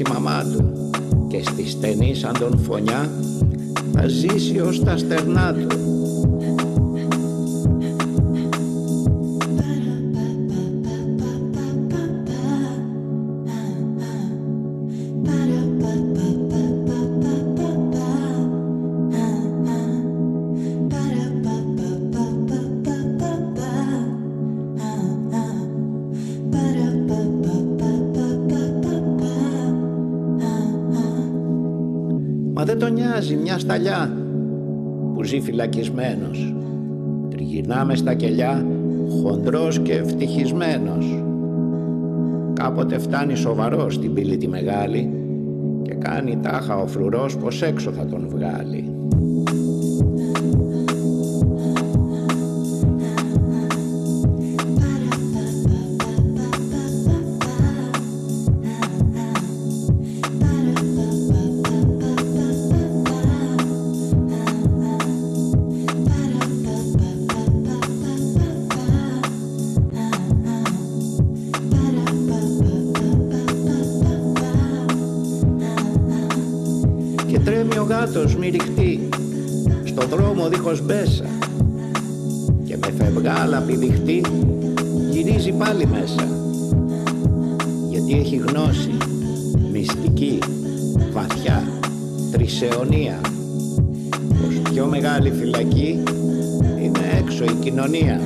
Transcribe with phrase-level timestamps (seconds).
[0.00, 0.90] Η μαμά του.
[1.28, 3.10] Και στη στενή σαν τον φωνιά
[3.92, 5.66] θα ζήσει ως τα στερνά του
[33.42, 34.12] μια σταλιά
[35.14, 36.54] που ζει φυλακισμένος.
[37.30, 38.66] Τριγυρνάμε στα κελιά,
[39.22, 41.22] χοντρός και ευτυχισμένος.
[42.52, 45.10] Κάποτε φτάνει σοβαρός στην πύλη τη μεγάλη
[45.82, 48.99] και κάνει τάχα ο φρουρός πως έξω θα τον βγάλει.
[80.60, 81.24] Δίχως μπέσα
[82.64, 84.22] και με φευγάλα πηδηχτεί
[85.10, 86.28] γυρίζει πάλι μέσα.
[87.90, 88.96] Γιατί έχει γνώση
[89.72, 90.38] μυστική,
[91.12, 91.62] βαθιά,
[92.32, 93.20] τρισαιωνία.
[94.28, 96.02] Πως πιο μεγάλη φυλακή
[96.82, 98.20] είναι έξω η κοινωνία.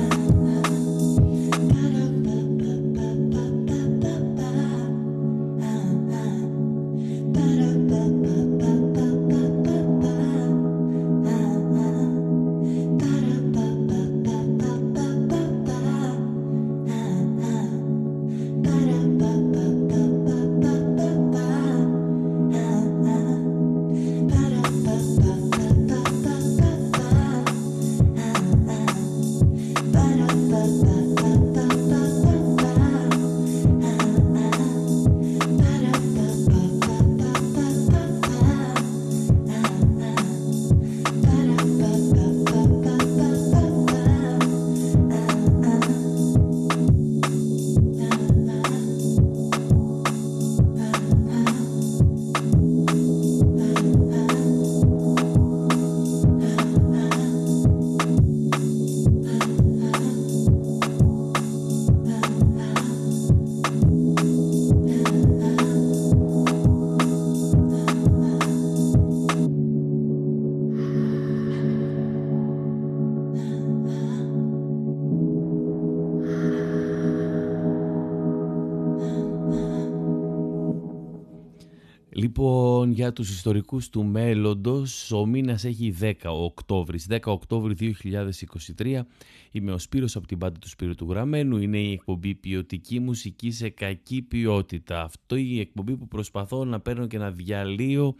[83.05, 87.07] Για τους ιστορικούς του μέλλοντος, ο μήνας έχει 10 Οκτώβρης.
[87.09, 89.05] 10 Οκτώβρη 2023
[89.51, 91.57] είμαι ο Σπύρος από την πάντα του Σπύρου του Γραμμένου.
[91.57, 95.01] Είναι η εκπομπή ποιοτική μουσική σε κακή ποιότητα.
[95.01, 98.15] Αυτό η εκπομπή που προσπαθώ να παίρνω και να διαλύω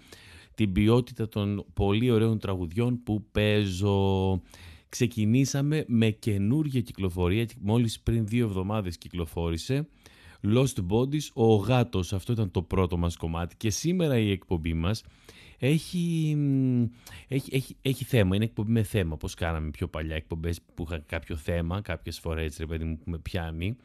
[0.55, 4.41] την ποιότητα των πολύ ωραίων τραγουδιών που παίζω.
[4.89, 9.87] Ξεκινήσαμε με καινούργια κυκλοφορία, μόλις πριν δύο εβδομάδες κυκλοφόρησε.
[10.43, 15.03] Lost Bodies, ο γάτος, αυτό ήταν το πρώτο μας κομμάτι και σήμερα η εκπομπή μας
[15.57, 16.37] έχει,
[17.27, 21.03] έχει, έχει, έχει θέμα, είναι εκπομπή με θέμα, όπως κάναμε πιο παλιά εκπομπές που είχαν
[21.05, 23.77] κάποιο θέμα, κάποιες φορές ρε παιδί μου που με πιάνει.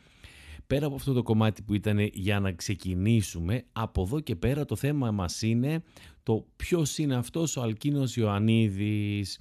[0.67, 4.76] Πέρα από αυτό το κομμάτι που ήταν για να ξεκινήσουμε, από εδώ και πέρα το
[4.76, 5.82] θέμα μας είναι
[6.23, 9.41] το ποιος είναι αυτός ο Αλκίνος Ιωαννίδης.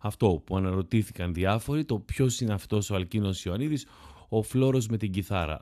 [0.00, 3.86] Αυτό που αναρωτήθηκαν διάφοροι, το ποιος είναι αυτός ο Αλκίνος Ιωαννίδης,
[4.28, 5.60] ο Φλόρος με την κιθάρα.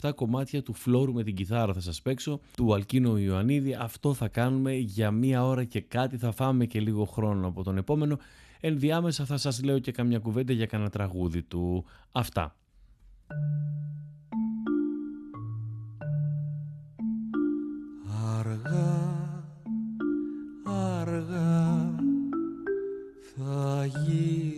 [0.00, 3.74] 17 κομμάτια του Φλόρου με την κιθάρα θα σας παίξω, του Αλκίνο Ιωαννίδη.
[3.74, 7.76] Αυτό θα κάνουμε για μία ώρα και κάτι, θα φάμε και λίγο χρόνο από τον
[7.76, 8.18] επόμενο.
[8.60, 11.84] Ενδιάμεσα θα σας λέω και καμιά κουβέντα για κανένα τραγούδι του.
[12.12, 12.56] Αυτά.
[18.38, 19.34] Αργά,
[20.64, 21.94] αργά
[23.36, 24.51] θα γύρω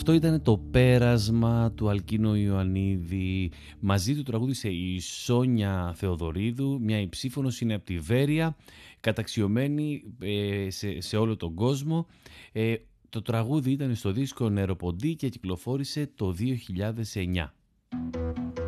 [0.00, 3.50] Αυτό ήταν το πέρασμα του Αλκίνο Ιωαννίδη.
[3.80, 8.56] Μαζί του τραγούδισε η Σόνια Θεοδωρίδου, μια υψήφωνος είναι από τη Βέρεια,
[9.00, 12.06] καταξιωμένη ε, σε, όλο τον κόσμο.
[12.52, 12.74] Ε,
[13.08, 16.34] το τραγούδι ήταν στο δίσκο Νεροποντή και κυκλοφόρησε το
[17.14, 18.59] 2009.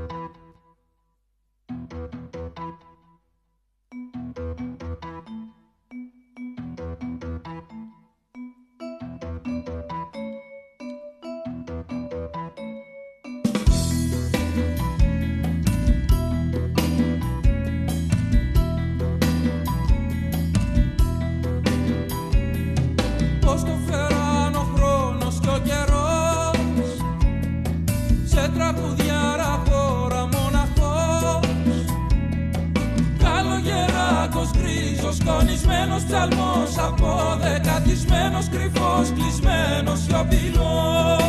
[35.22, 41.22] Σκονισμένος ψαλμός Αποδεκατισμένος κρυφός κλεισμένος σιωπηλός.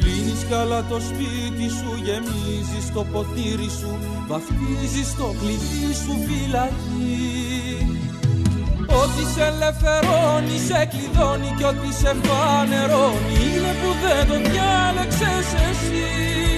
[0.00, 3.98] Κλείνεις καλά το σπίτι σου Γεμίζεις το ποτήρι σου
[4.28, 7.26] Βαφτίζεις το κλειδί σου φυλακή
[8.88, 16.55] Ό,τι σε ελευθερώνει, σε κλειδώνει και ό,τι σε φανερώνει είναι που δεν το διάλεξες εσύ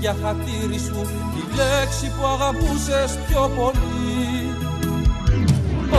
[0.00, 1.00] για χατήρι σου.
[1.34, 4.56] Τη λέξη που αγαπούσες πιο πολύ.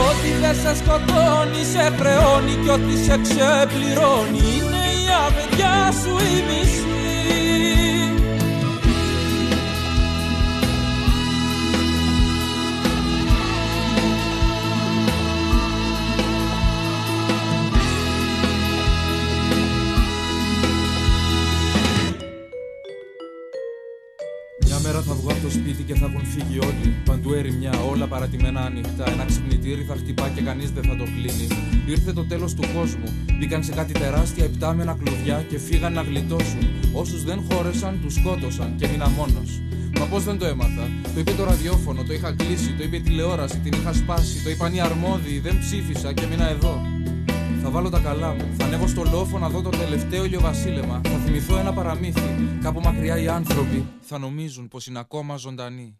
[0.06, 4.42] Ό,τι δεν σε σκοτώνει σε χρεώνει και ό,τι σε ξεπληρώνει.
[4.56, 6.93] Είναι η αβεδιά σου η μισή
[28.74, 29.10] παρατημένα ανοιχτά.
[29.10, 31.46] Ένα ξυπνητήρι θα χτυπά και κανείς δεν θα το κλείνει.
[31.86, 33.08] Ήρθε το τέλος του κόσμου.
[33.38, 36.62] Μπήκαν σε κάτι τεράστια επτάμενα κλουδιά και φύγαν να γλιτώσουν.
[36.92, 39.60] Όσους δεν χώρεσαν, τους σκότωσαν και μείνα μόνος.
[39.98, 40.88] Μα πώς δεν το έμαθα.
[41.14, 44.42] Το είπε το ραδιόφωνο, το είχα κλείσει, το είπε η τηλεόραση, την είχα σπάσει.
[44.42, 46.82] Το είπαν οι αρμόδιοι, δεν ψήφισα και μείνα εδώ.
[47.62, 48.46] Θα βάλω τα καλά μου.
[48.58, 51.00] Θα ανέβω στο λόφο να δω το τελευταίο ηλιοβασίλεμα.
[51.04, 52.58] Θα θυμηθώ ένα παραμύθι.
[52.62, 55.98] Κάπου μακριά οι άνθρωποι θα νομίζουν πως είναι ακόμα ζωντανοί.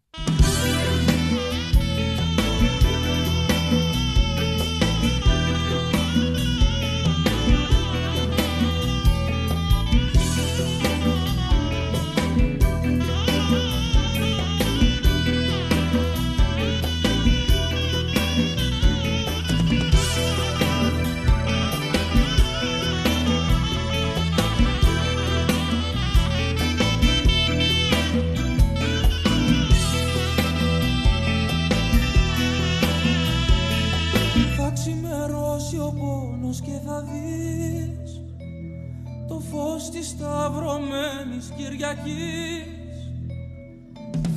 [40.14, 42.96] Σταυρωμένης Κυριακής.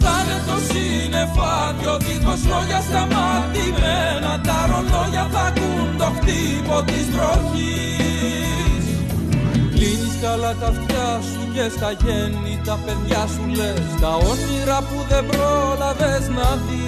[0.01, 8.85] Θα είναι το συνεφάδιο δίχως λόγια σταματημένα Τα ρολόγια θα ακούν το χτύπο της βροχής.
[9.73, 14.97] Κλείνεις καλά τα αυτιά σου και στα γέννη τα παιδιά σου λες Τα όνειρα που
[15.09, 16.86] δεν πρόλαβες να δεις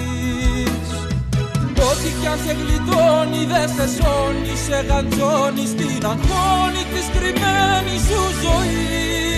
[2.02, 8.22] Ό,τι κι αν σε γλιτώνει δεν σε σώνει Σε γαντζώνει στην αγχώνη της κρυμμένης σου
[8.42, 9.29] ζωής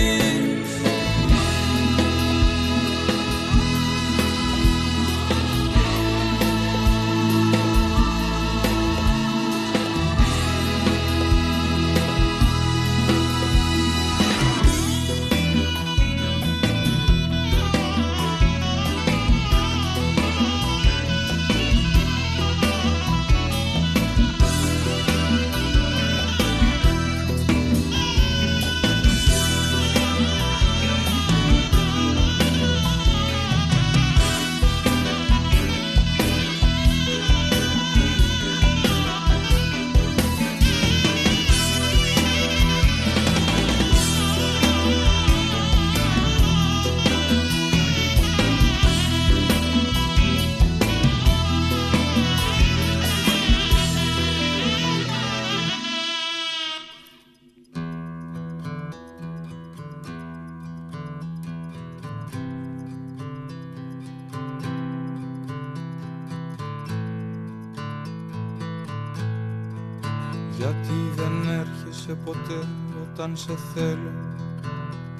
[73.23, 74.11] όταν σε θέλω.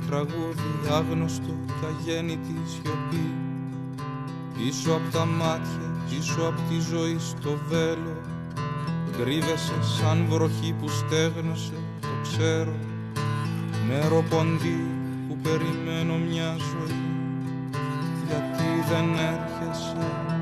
[0.07, 3.31] Τραγούδι άγνωστο και αγέννητη σιωπή.
[4.57, 8.17] Πίσω από τα μάτια, πίσω από τη ζωή στο βέλο.
[9.17, 12.75] Κρύβεσαι σαν βροχή που στέγνωσε, το ξέρω.
[13.87, 14.87] Νερό ποντί
[15.27, 17.03] που περιμένω μια ζωή.
[18.27, 20.32] Γιατί δεν έρχεσαι;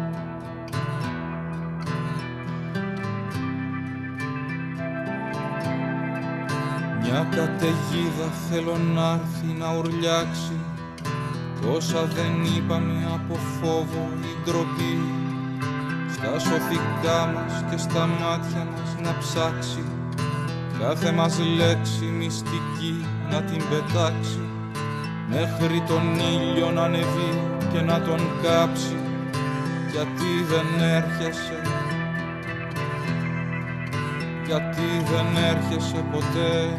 [7.13, 10.57] Μια καταιγίδα θέλω να έρθει να ουρλιάξει.
[11.61, 14.97] Τόσα δεν είπαμε από φόβο ή ντροπή.
[16.13, 19.83] Στα σωθικά μας και στα μάτια μας να ψάξει.
[20.79, 24.43] Κάθε μας λέξη μυστική να την πετάξει.
[25.29, 26.03] Μέχρι τον
[26.33, 27.31] ήλιο να ανεβεί
[27.71, 28.97] και να τον κάψει.
[29.91, 31.61] Γιατί δεν έρχεσαι.
[34.45, 36.77] Γιατί δεν έρχεσαι ποτέ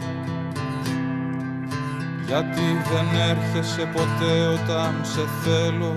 [2.32, 5.94] γιατί δεν έρχεσαι ποτέ όταν σε θέλω.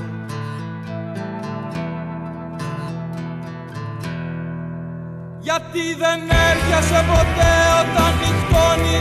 [5.39, 6.19] Γιατί δεν
[6.51, 8.99] έρχεσαι ποτέ όταν νυχτώνει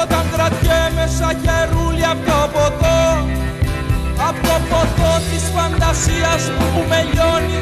[0.00, 3.00] Όταν κρατιέμαι σαν χερούλι από το ποτό.
[4.28, 7.60] Από το ποτό της φαντασίας μου που με λιώνει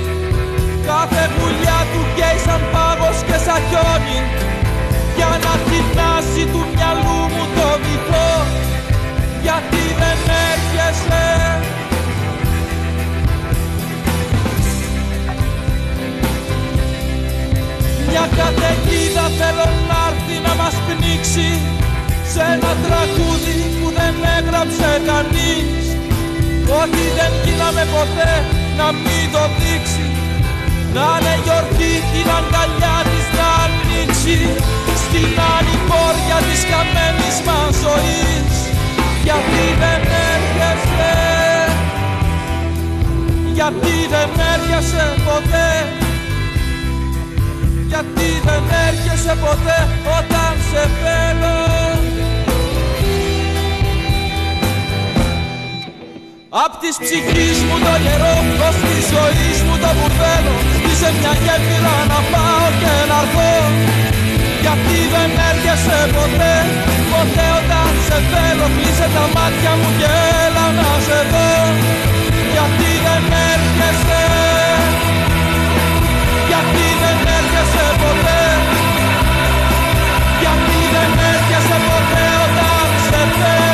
[0.88, 4.20] Κάθε βουλιά του καίει σαν πάγος και σαν χιόνι.
[5.16, 7.07] Για να τεινάσει του μυαλού
[27.98, 28.32] ποτέ
[28.78, 30.06] να μην το δείξει.
[30.94, 34.38] Να είναι γιορτή την αγκαλιά της να ανοίξει.
[35.02, 38.54] Στην ανηπόρια της καμένης μας ζωής.
[39.26, 40.00] Γιατί δεν
[40.32, 41.14] έρχεσαι.
[43.56, 45.70] Γιατί δεν έρχεσαι ποτέ.
[47.90, 49.78] Γιατί δεν έρχεσαι ποτέ
[50.18, 51.77] όταν σε θέλω
[56.64, 60.56] Απ' της ψυχής μου το καιρό, ως της ζωής μου το μπουρδέλο
[60.88, 63.52] Είσαι μια γέφυρα να πάω και να έρθω.
[64.64, 66.54] Γιατί δεν έρχεσαι ποτέ,
[67.12, 70.10] ποτέ όταν σε θέλω Κλείσε τα μάτια μου και
[70.44, 71.50] έλα να σε δω.
[72.54, 74.22] Γιατί δεν έρχεσαι
[76.50, 78.42] Γιατί δεν έρχεσαι ποτέ.
[80.42, 83.67] Γιατί δεν έρχεσαι ποτέ όταν σε θέλω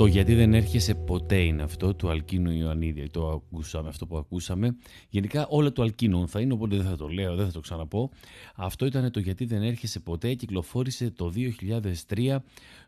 [0.00, 3.10] Το γιατί δεν έρχεσαι ποτέ είναι αυτό του Αλκίνου Ιωαννίδη.
[3.10, 4.76] Το ακούσαμε, αυτό που ακούσαμε.
[5.08, 8.10] Γενικά όλα του Αλκίνου θα είναι, οπότε δεν θα το λέω, δεν θα το ξαναπώ.
[8.54, 10.34] Αυτό ήταν το γιατί δεν έρχεσαι ποτέ.
[10.34, 11.32] Κυκλοφόρησε το
[12.08, 12.36] 2003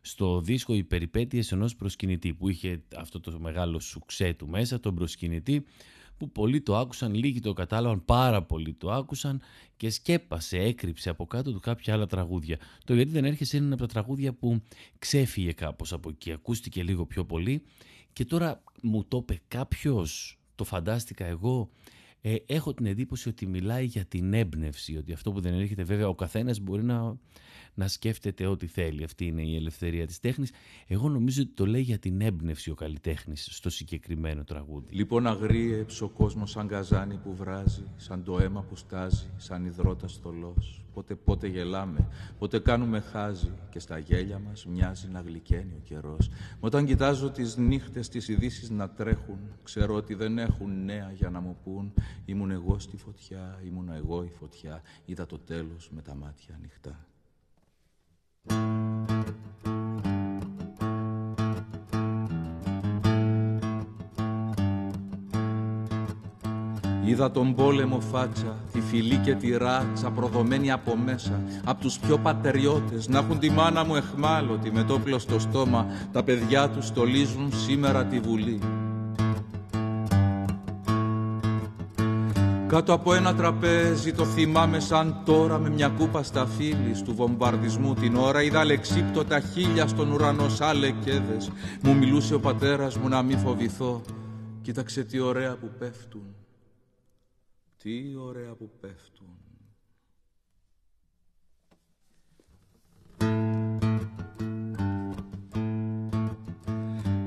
[0.00, 4.94] στο δίσκο «Οι περιπέτειες ενός προσκυνητή» που είχε αυτό το μεγάλο σουξέ του μέσα, τον
[4.94, 5.64] προσκυνητή
[6.22, 9.40] που πολλοί το άκουσαν, λίγοι το κατάλαβαν, πάρα πολλοί το άκουσαν
[9.76, 12.58] και σκέπασε, έκρυψε από κάτω του κάποια άλλα τραγούδια.
[12.84, 14.62] Το γιατί δεν έρχεσαι είναι ένα από τα τραγούδια που
[14.98, 17.62] ξέφυγε κάπως από εκεί, ακούστηκε λίγο πιο πολύ
[18.12, 21.70] και τώρα μου το είπε κάποιος, το φαντάστηκα εγώ,
[22.20, 26.08] ε, έχω την εντύπωση ότι μιλάει για την έμπνευση, ότι αυτό που δεν έρχεται βέβαια
[26.08, 27.16] ο καθένας μπορεί να
[27.74, 29.04] να σκέφτεται ό,τι θέλει.
[29.04, 30.50] Αυτή είναι η ελευθερία της τέχνης.
[30.86, 34.94] Εγώ νομίζω ότι το λέει για την έμπνευση ο καλλιτέχνης στο συγκεκριμένο τραγούδι.
[34.94, 40.08] Λοιπόν αγρίεψε ο κόσμος σαν καζάνι που βράζει, σαν το αίμα που στάζει, σαν υδρότα
[40.08, 40.76] στολός.
[40.94, 42.08] Πότε πότε γελάμε,
[42.38, 46.30] πότε κάνουμε χάζι και στα γέλια μας μοιάζει να γλυκαίνει ο καιρός.
[46.60, 51.40] όταν κοιτάζω τις νύχτες τις ειδήσεις να τρέχουν, ξέρω ότι δεν έχουν νέα για να
[51.40, 51.92] μου πούν
[52.24, 57.06] ήμουν εγώ στη φωτιά, ήμουν εγώ η φωτιά, είδα το τέλος με τα μάτια ανοιχτά.
[67.04, 71.40] Είδα τον πόλεμο φάτσα, τη φυλή και τη ράτσα προδομένη από μέσα.
[71.64, 75.86] Απ' τους πιο πατεριώτες να έχουν τη μάνα μου εχμάλωτη με το στο στόμα.
[76.12, 78.60] Τα παιδιά τους στολίζουν σήμερα τη βουλή
[82.72, 87.94] Κάτω από ένα τραπέζι το θυμάμαι σαν τώρα με μια κούπα στα φίλη του βομβαρδισμού.
[87.94, 91.50] Την ώρα είδα λεξίπτωτα χίλια στον ουρανό σαν λεκέδες
[91.82, 94.00] μου μιλούσε ο πατέρας μου να μην φοβηθώ.
[94.62, 96.34] Κοίταξε τι ωραία που πέφτουν.
[97.82, 99.41] Τι ωραία που πέφτουν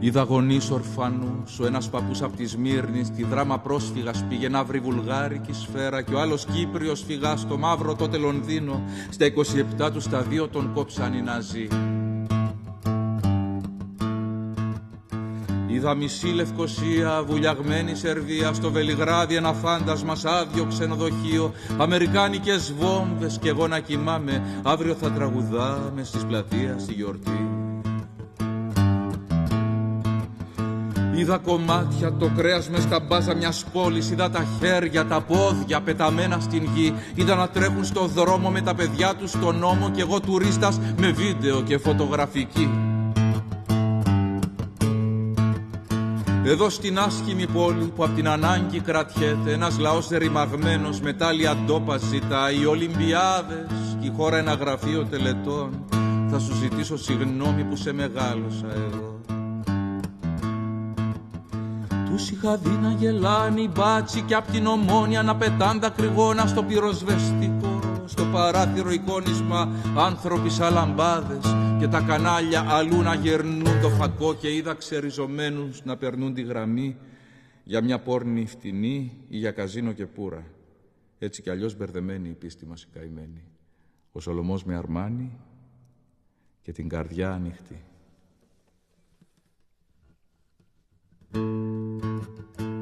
[0.05, 4.79] Είδα γονείς ορφανούς, ο ένας παππούς απ' τη Σμύρνη, τη δράμα πρόσφυγας πήγε να βρει
[4.79, 10.21] βουλγάρικη σφαίρα και ο άλλος Κύπριος φυγά στο μαύρο τότε Λονδίνο, στα 27 τους στα
[10.21, 11.67] δύο τον κόψαν οι Ναζί.
[15.67, 23.49] Είδα μισή Λευκοσία, βουλιαγμένη Σερβία, στο Βελιγράδι ένα φάντασμα σ' άδειο ξενοδοχείο, Αμερικάνικες βόμβες και
[23.49, 27.54] εγώ να κοιμάμαι, αύριο θα τραγουδάμε στις πλατείες στη γιορτή.
[31.17, 36.39] Είδα κομμάτια το κρέας μες στα μπάζα μιας πόλης Είδα τα χέρια, τα πόδια πεταμένα
[36.39, 36.93] στην γη.
[37.15, 41.11] Είδα να τρέχουν στο δρόμο με τα παιδιά τους στον νόμο Κι εγώ τουρίστας με
[41.11, 42.69] βίντεο και φωτογραφική.
[46.45, 51.97] Εδώ στην άσχημη πόλη που απ' την ανάγκη κρατιέται Ένας λαός ρημαγμένος με τάλια ντόπα
[51.97, 52.61] ζητάει.
[52.61, 55.85] Οι Ολυμπιάδες και η χώρα ένα γραφείο τελετών.
[56.29, 59.14] Θα σου ζητήσω συγγνώμη που σε μεγάλωσα εδώ
[62.15, 66.47] τους είχα δει να γελάνε οι μπάτσι και απ' την ομόνια να πετάν τα κρυγόνα
[66.47, 73.89] στο πυροσβεστικό στο παράθυρο εικόνισμα άνθρωποι σαν λαμπάδες και τα κανάλια αλλού να γερνούν το
[73.89, 76.97] φακό και είδα ξεριζωμένους να περνούν τη γραμμή
[77.63, 80.45] για μια πόρνη φτηνή ή για καζίνο και πουρα.
[81.19, 83.43] Έτσι κι αλλιώς μπερδεμένη η πίστη μας η καημένη.
[84.11, 85.31] Ο Σολομός με αρμάνι
[86.61, 87.83] και την καρδιά ανοιχτή.
[91.35, 92.74] うん。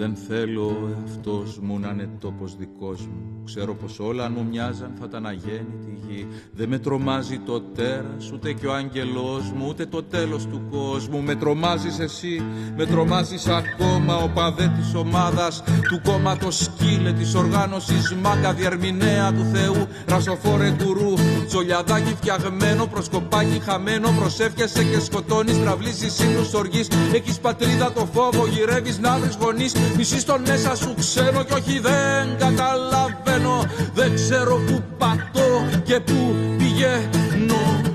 [0.00, 3.42] Δεν θέλω ο εαυτός μου να είναι τόπος δικός μου.
[3.44, 6.26] Ξέρω πως όλα αν μου μοιάζαν θα ήταν αγέννητη γη.
[6.52, 11.22] Δεν με τρομάζει το τέρας ούτε και ο άγγελός μου Ούτε το τέλος του κόσμου.
[11.22, 12.42] Με τρομάζεις εσύ,
[12.76, 18.14] με τρομάζεις ακόμα Ο παδέ της ομάδας του κόμματος σκύλε Της οργάνωσης.
[18.14, 21.14] Μάκα διερμηνέα του Θεού Ρασοφόρε γκουρού,
[21.46, 25.58] τσολιαδάκι φτιαγμένο Προσκοπάκι χαμένο, προσεύχεσαι και σκοτώνεις.
[25.58, 30.94] Τραβλήσεις ύμνους οργής, έχεις πατρίδα το φόβο Γυρεύεις να βρεις γονείς Μισή στον μέσα σου
[30.98, 33.64] ξένο κι όχι δεν καταλαβαίνω.
[33.94, 37.89] Δεν ξέρω που πατώ και που πηγαίνω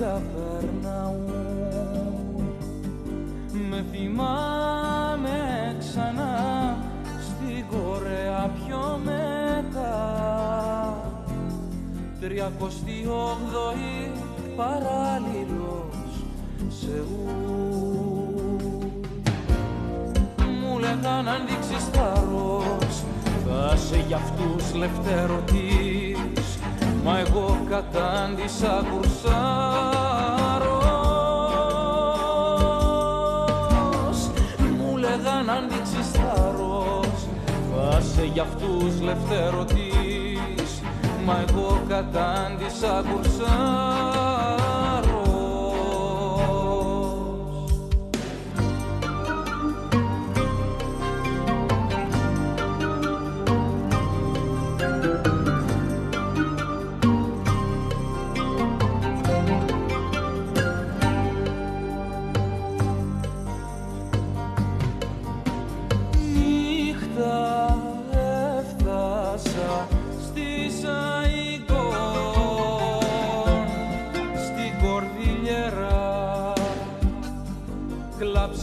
[0.00, 1.24] Καπερναού
[3.70, 6.76] Με θυμάμαι ξανά
[7.20, 9.96] στην Κορέα πιο μετά.
[12.20, 14.12] Τριακοστή όγδοη
[14.56, 16.24] παράλληλος
[16.68, 17.26] Σεού
[20.60, 23.04] Μου λέγαν αν δείξεις θάρρος
[23.46, 26.00] θα σε για αυτούς λευτέρωτης
[27.04, 29.89] Μα εγώ κατάντησα κουρσά.
[38.10, 40.80] είσαι για αυτούς λευτέρωτης
[41.24, 44.29] Μα εγώ κατάντησα κουρσά.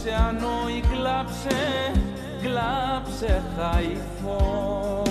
[0.08, 1.60] σε ανόη κλάψε,
[2.42, 5.02] κλάψε χαϊφό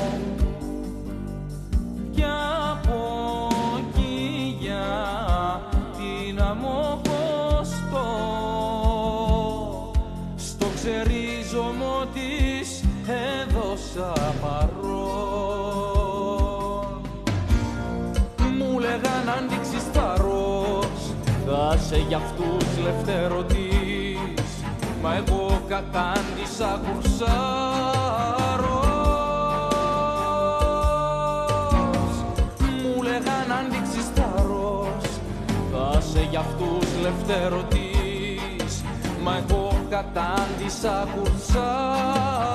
[2.12, 2.24] κι
[2.72, 3.02] από
[3.78, 4.90] εκεί για
[5.98, 8.08] την αμόχωστο
[10.36, 15.02] στο ξερίζωμο της έδωσα παρόν.
[18.58, 21.16] Μου λέγαν αν δείξεις ταρός
[21.48, 23.57] θα για αυτούς λευτερωτή
[25.78, 27.36] κατάντησα κουρσάρος.
[32.82, 33.68] Μου λέγαν αν
[34.16, 35.06] ταρός
[35.72, 38.84] θα σε για αυτούς λευτερωτής
[39.24, 42.47] Μα εγώ κατάντησα κουρσάρος.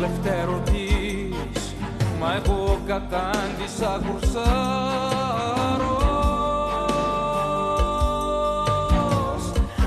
[0.00, 1.74] Λευτέρω της,
[2.20, 4.52] μα εγώ κατάντησα κουρσάρος.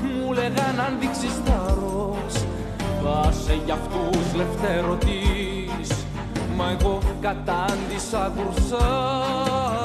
[0.04, 2.46] Μου λέγαν αν δείξεις θάρρος,
[3.04, 6.06] πάσε για αυτούς Λευτέρω της,
[6.58, 9.83] μα εγώ κατάντησα κουρσάρος.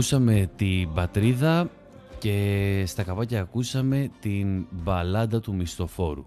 [0.00, 1.70] ακούσαμε την Πατρίδα
[2.18, 6.26] και στα καβάκια ακούσαμε την μπαλάντα του μισθοφόρου.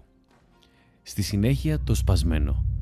[1.02, 2.73] Στη συνέχεια το σπασμένο.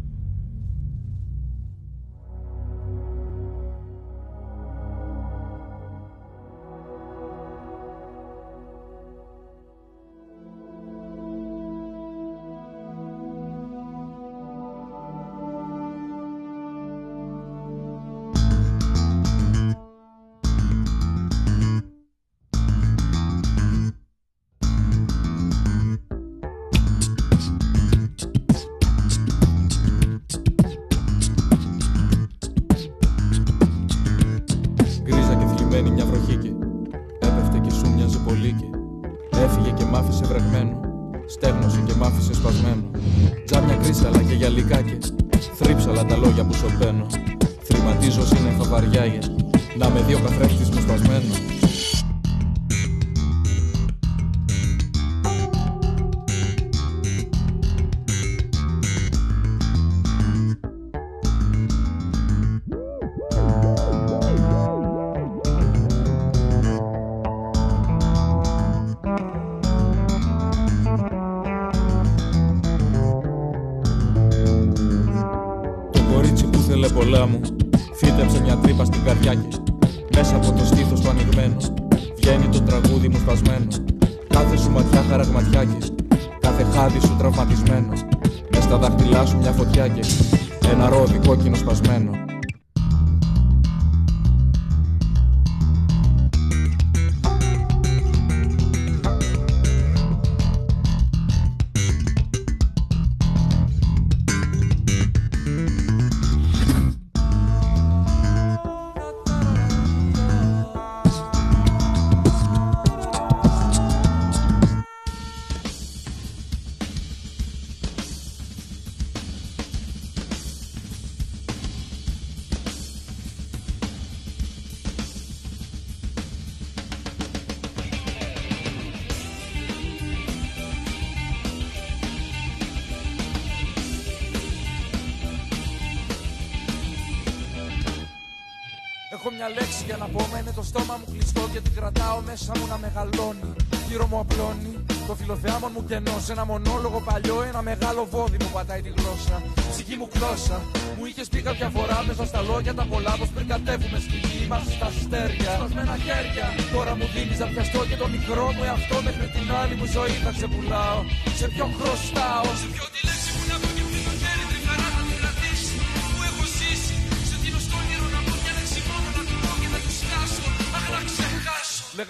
[141.64, 143.50] Την κρατάω μέσα μου να μεγαλώνει.
[143.88, 144.74] Γύρω μου απλώνει
[145.08, 146.22] το φιλοθεάμον μου κενός.
[146.24, 149.36] Σε ένα μονόλογο παλιό, ένα μεγάλο βόδι μου πατάει τη γλώσσα.
[149.70, 150.56] Ψυχή μου κλώσσα.
[150.96, 154.38] Μου είχες πει κάποια φορά μέσα στα λόγια τα πολλά πως πριν κατέβουμε στη γη.
[154.44, 155.52] Είμαστε στα αστέρια.
[155.58, 156.46] Σπασμένα χέρια.
[156.74, 160.14] Τώρα μου δίνεις να πιαστώ και το μικρό μου εαυτό μέχρι την άλλη μου ζωή
[160.24, 161.00] θα ξεπουλάω.
[161.38, 162.48] Σε ποιον χρωστάω.
[162.60, 162.86] Σε ποιο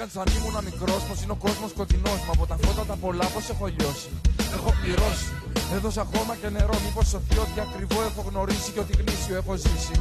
[0.06, 0.10] ξεχάσω.
[0.10, 2.10] Λέγαν σαν ήμουν μικρός πως είναι ο κόσμος σκοτεινό.
[2.26, 4.08] Μα από τα φώτα τα πολλά πως έχω λιώσει.
[4.56, 5.28] Έχω πληρώσει.
[5.76, 6.76] Έδωσα χώμα και νερό.
[6.84, 9.94] Μήπως σωθεί ότι ακριβό έχω γνωρίσει και ότι γνήσιο έχω ζήσει.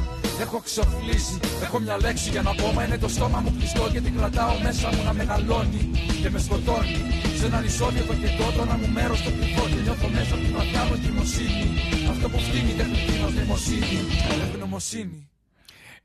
[0.44, 1.36] Έχω ξοφλήσει.
[1.66, 2.66] Έχω μια λέξη για να πω.
[2.76, 5.82] Μα είναι το στόμα μου κλειστό και την κρατάω μέσα μου να μεγαλώνει.
[6.22, 6.96] Και με σκοτώνει.
[7.38, 9.64] Σε ένα νησόδι το κεντό, το ένα μου μέρος το κρυφό.
[9.72, 11.66] Και νιώθω μέσα από την βαθιά μου εγκυμοσύνη.
[12.12, 13.98] Αυτό που φτύνει τεχνητή μα νοημοσύνη.
[14.44, 15.31] Ευγνωμοσύνη.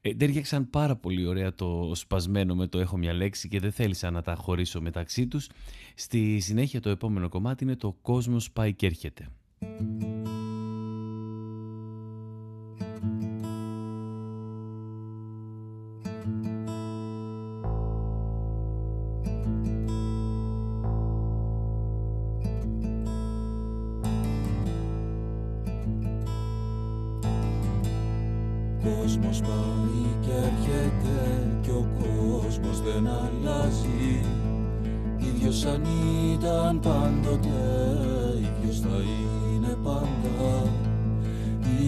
[0.08, 4.12] Ε, τέριαξαν πάρα πολύ ωραία το σπασμένο με το έχω μια λέξη και δεν θέλησα
[4.12, 5.50] να τα χωρίσω μεταξύ τους.
[5.96, 9.28] Στη συνέχεια το επόμενο κομμάτι είναι το κόσμος πάει και έρχεται.
[28.88, 34.22] Κόσμος πάει και έρχεται και ο κόσμος δεν αλλάζει.
[35.18, 35.82] Ίδιος αν
[36.34, 37.60] ήταν πάντοτε,
[38.38, 38.98] ίδιος θα
[39.54, 40.70] είναι πάντα.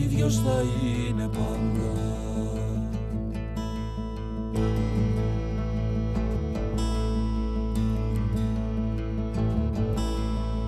[0.03, 1.91] Ίδιος θα είναι πάντα.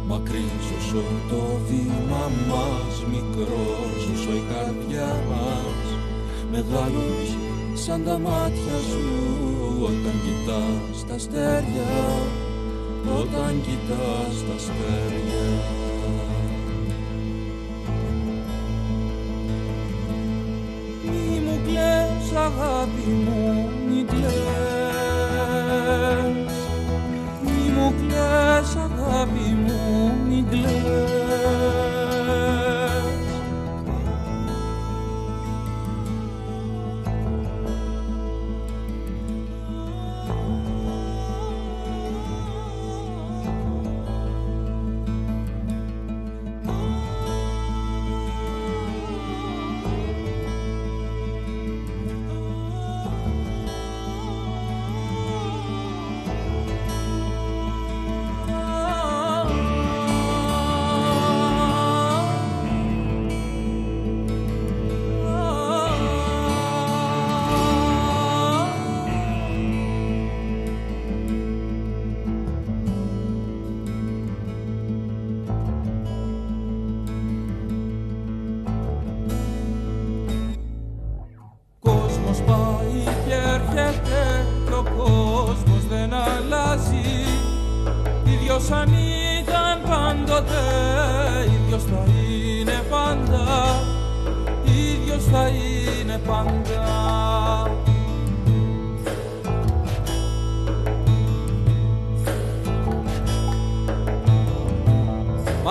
[0.08, 5.91] Μακρύς όσο το βήμα μας, μικρός όσο η καρδιά μας
[6.52, 7.38] μεγάλος
[7.74, 9.06] σαν τα μάτια σου
[9.84, 11.92] όταν κοιτάς τα αστέρια
[13.20, 15.46] όταν κοιτάς τα αστέρια.
[21.04, 24.42] Μη μου κλαις αγάπη μου μη κλαις.
[27.44, 29.80] Μη μου κλαις αγάπη μου
[30.28, 31.11] μη κλαις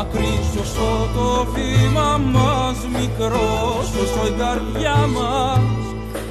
[0.02, 5.60] Μακρύ σωστό το βήμα μας, μικρός σωστό η καρδιά μας.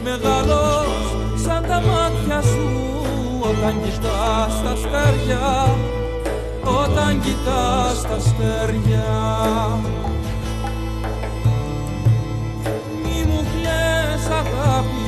[0.03, 2.67] Μεγάλος σαν τα μάτια σου
[3.41, 5.75] όταν κοιτάς τα στερια
[6.63, 9.07] Όταν κοιτάς τα στερια
[13.03, 14.98] Μη μου κλαις αγάπη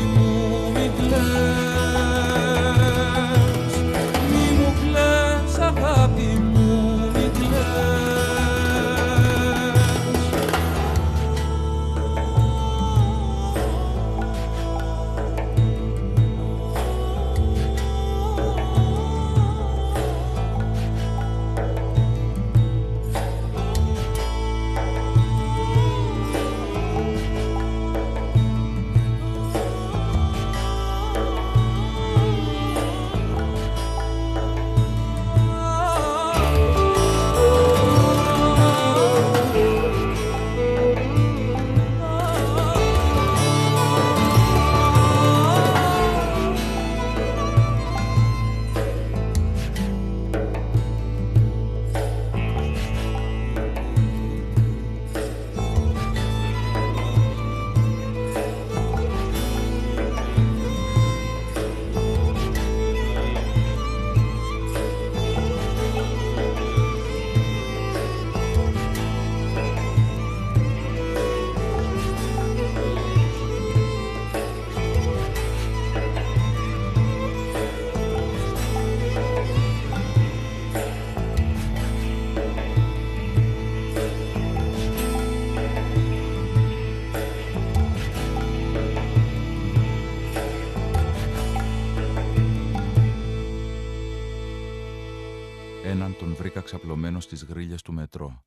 [97.52, 98.44] ξαπλωμένο στις γρίλες του μετρό.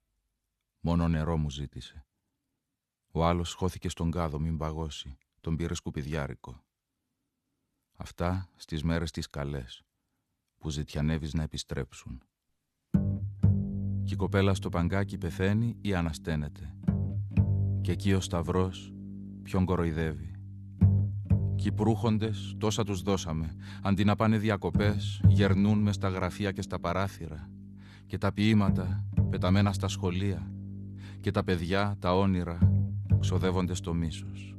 [0.80, 2.06] Μόνο νερό μου ζήτησε.
[3.12, 5.18] Ο άλλος χώθηκε στον κάδο μην παγώσει.
[5.40, 6.64] Τον πήρε σκουπιδιάρικο.
[7.96, 9.82] Αυτά στις μέρες τις καλές,
[10.58, 12.22] που ζητιανεύεις να επιστρέψουν.
[14.04, 16.74] Και η κοπέλα στο παγκάκι πεθαίνει ή ανασταίνεται.
[17.80, 18.92] Και εκεί ο Σταυρός
[19.42, 20.32] ποιον κοροϊδεύει.
[21.54, 26.62] Κι οι προύχοντες τόσα τους δώσαμε, αντί να πάνε διακοπές, γερνούν μες στα γραφεία και
[26.62, 27.53] στα παράθυρα.
[28.06, 30.52] Και τα ποίηματα πεταμένα στα σχολεία.
[31.20, 32.58] Και τα παιδιά, τα όνειρα,
[33.20, 34.56] ξοδεύονται στο μίσος.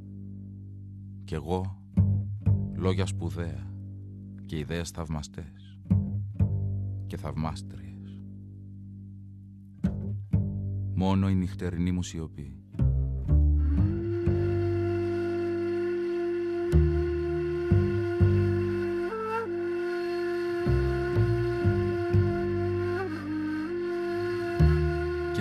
[1.24, 1.82] Κι εγώ,
[2.74, 3.70] λόγια σπουδαία
[4.46, 5.78] και ιδέες θαυμαστές
[7.06, 8.20] και θαυμάστριες.
[10.94, 12.65] Μόνο η νυχτερινή μου σιωπή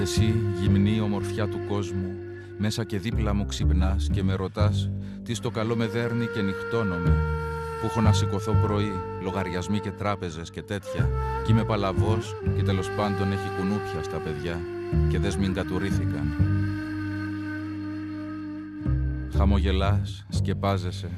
[0.05, 2.15] εσύ, γυμνή ομορφιά του κόσμου,
[2.57, 4.89] μέσα και δίπλα μου ξυπνάς και με ρωτάς
[5.23, 7.09] τι στο καλό με δέρνει και νυχτώνομαι.
[7.79, 8.91] Που έχω να σηκωθώ πρωί,
[9.23, 11.09] λογαριασμοί και τράπεζες και τέτοια,
[11.43, 14.59] κι είμαι παλαβός και τέλος πάντων έχει κουνούπια στα παιδιά
[15.09, 16.33] και δες μην κατουρήθηκαν.
[19.37, 21.09] Χαμογελάς, σκεπάζεσαι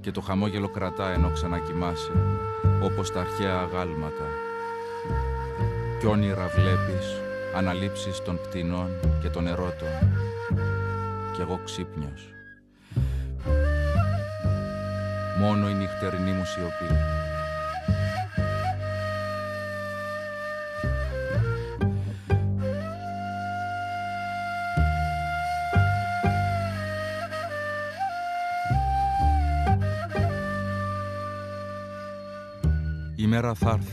[0.00, 2.12] και το χαμόγελο κρατά ενώ ξανακοιμάσαι,
[2.82, 4.26] όπως τα αρχαία αγάλματα.
[6.00, 7.22] Κι όνειρα βλέπεις
[7.54, 8.90] αναλήψεις των πτηνών
[9.22, 9.88] και των ερώτων
[11.34, 12.34] κι εγώ ξύπνιος.
[15.38, 16.94] Μόνο η νυχτερινή μου σιωπή.
[33.16, 33.91] Η μέρα θα έρθει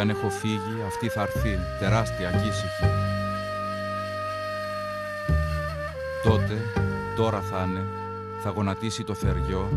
[0.00, 2.88] κι αν έχω φύγει, αυτή θα έρθει, τεράστια και
[6.22, 6.56] Τότε,
[7.16, 7.84] τώρα θα είναι,
[8.42, 9.68] θα γονατίσει το θεριό,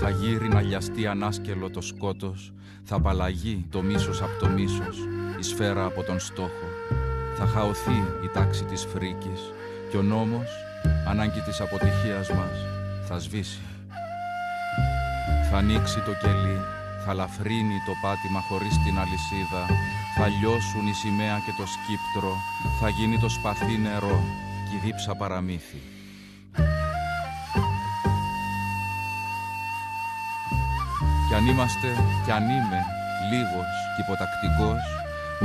[0.00, 2.52] θα γύρει να λιαστεί ανάσκελο το σκότος,
[2.82, 4.98] θα απαλλαγεί το μίσος από το μίσος,
[5.38, 6.66] η σφαίρα από τον στόχο.
[7.36, 9.52] Θα χαωθεί η τάξη της φρίκης
[9.90, 10.50] και ο νόμος,
[11.08, 12.66] ανάγκη της αποτυχίας μας,
[13.08, 13.60] θα σβήσει.
[15.50, 19.62] Θα ανοίξει το κελί θα λαφρύνει το πάτημα χωρίς την αλυσίδα,
[20.16, 22.32] θα λιώσουν η σημαία και το σκύπτρο,
[22.80, 24.24] θα γίνει το σπαθί νερό
[24.66, 25.80] και η δίψα παραμύθι.
[31.28, 31.88] Κι αν είμαστε,
[32.24, 32.80] κι αν είμαι,
[33.30, 34.82] λίγος και υποτακτικός,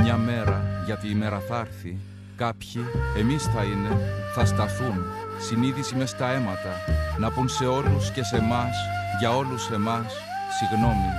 [0.02, 1.98] μια μέρα, γιατί η μέρα θα έρθει,
[2.36, 2.84] κάποιοι,
[3.18, 3.90] εμείς θα είναι,
[4.34, 5.04] θα σταθούν,
[5.38, 6.72] συνείδηση μες στα αίματα,
[7.18, 8.76] να πούν σε όλους και σε μας,
[9.18, 10.12] για όλους εμάς,
[10.58, 11.10] συγγνώμη.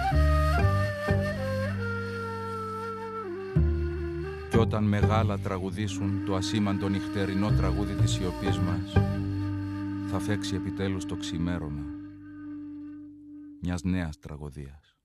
[4.49, 8.93] Κι όταν μεγάλα τραγουδήσουν το ασήμαντο νυχτερινό τραγούδι της σιωπής μας,
[10.11, 11.83] θα φέξει επιτέλους το ξημέρωμα
[13.61, 14.95] μιας νέας τραγωδίας.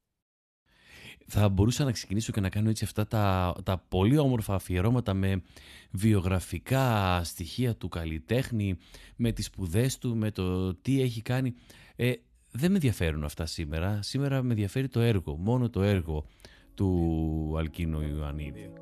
[1.27, 5.43] Θα μπορούσα να ξεκινήσω και να κάνω έτσι αυτά τα, τα πολύ όμορφα αφιερώματα με
[5.91, 8.77] βιογραφικά στοιχεία του καλλιτέχνη,
[9.17, 11.55] με τις σπουδές του, με το τι έχει κάνει.
[11.97, 12.13] Ε,
[12.57, 13.99] δεν με ενδιαφέρουν αυτά σήμερα.
[14.03, 16.27] Σήμερα με ενδιαφέρει το έργο, μόνο το έργο
[16.75, 18.73] του Αλκίνου Ιωαννίδη.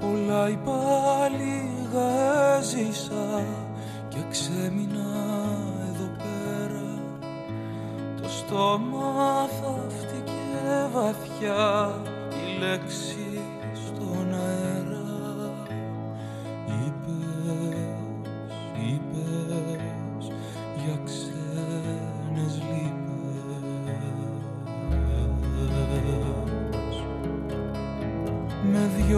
[0.00, 1.68] Πολλά πάλι
[2.58, 3.44] έζησα
[4.08, 5.06] και ξέμεινα
[5.88, 7.02] εδώ πέρα
[8.22, 11.94] Το στόμα θα φτύκε βαθιά
[12.46, 13.27] η λέξη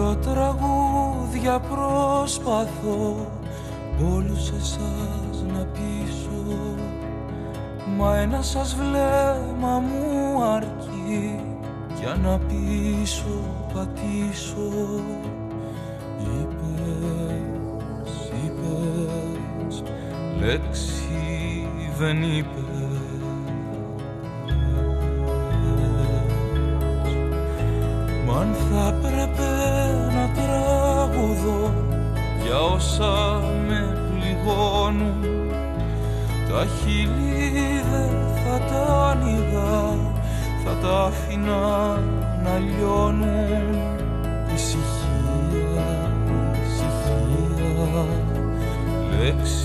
[0.01, 3.27] τραγούδια προσπαθώ
[4.13, 6.55] όλους εσάς να πείσω.
[7.97, 11.39] Μα ένα σας βλέμμα μου αρκεί
[11.99, 13.39] για να πείσω
[13.73, 14.71] πατήσω.
[16.19, 17.31] Είπες,
[18.43, 19.83] είπες,
[20.39, 22.71] λέξη δεν είπες.
[28.25, 29.20] Μ' αν θα πρέπει
[32.81, 35.49] όσα με πληγώνουν.
[36.49, 39.97] Τα χείλη δεν θα τα ανοιγά
[40.63, 41.99] θα τα αφήνα
[42.43, 43.75] να λιώνουν.
[44.53, 46.11] Ησυχία,
[46.63, 48.05] ησυχία
[49.19, 49.60] λέξη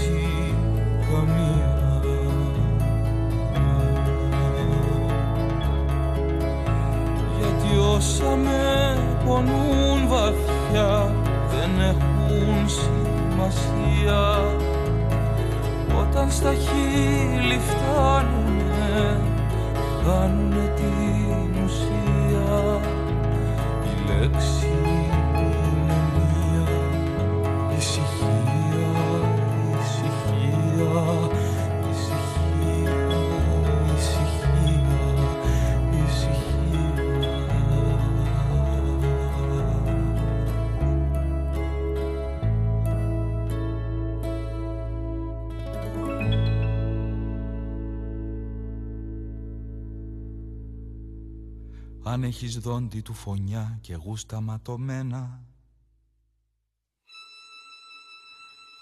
[52.17, 55.43] Αν έχεις δόντι του φωνιά και γούστα ματωμένα.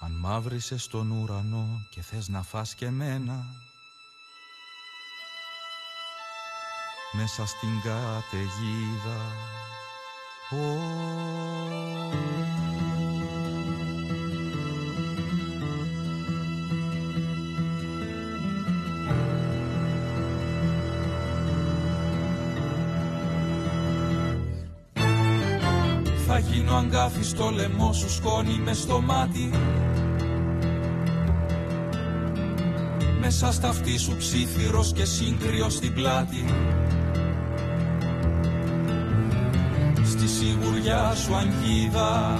[0.00, 3.44] Αν μαύρισες στον ουρανό και θες να φας και μένα.
[7.12, 9.32] Μέσα στην καταιγίδα
[10.50, 11.83] Θα
[26.54, 29.50] γίνω αγκάθι στο λαιμό σου σκόνη μες στο μάτι.
[33.20, 36.44] Μέσα στα αυτή σου ψήθυρος και σύγκριος στην πλάτη.
[40.04, 42.38] Στη σιγουριά σου αγγίδα.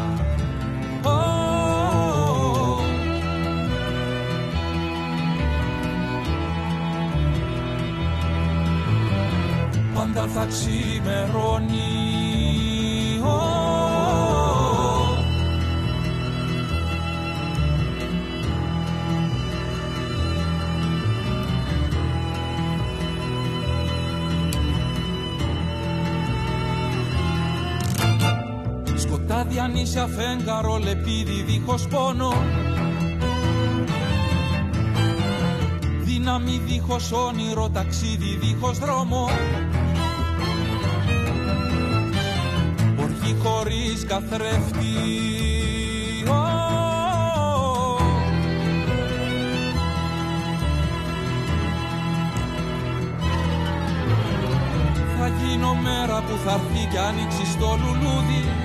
[9.95, 11.95] Πάντα θα ξημερώνει
[29.55, 32.33] Σκοτάδι αν είσαι αφέγγαρο λεπίδι δίχως πόνο.
[36.01, 39.29] Δύναμη δίχως όνειρο ταξίδι δίχως δρόμο.
[43.01, 44.95] Οργή χωρίς καθρέφτη.
[55.19, 58.64] Θα γίνω μέρα που θα έρθει κι άνοιξει το λουλούδι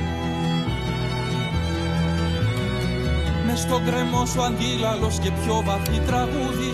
[3.59, 6.73] με στον κρεμό σου αντίλαλος και πιο βαθύ τραγούδι.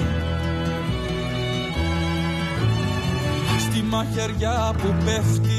[3.59, 5.54] Στη μαχαιριά που πέφτει